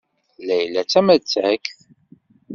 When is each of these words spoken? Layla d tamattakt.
Layla 0.47 0.81
d 0.83 0.87
tamattakt. 0.91 1.67